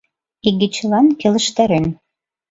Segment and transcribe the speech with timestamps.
[0.47, 1.85] Игечылан келыштарен.